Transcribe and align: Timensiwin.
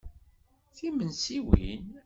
Timensiwin. 0.75 1.83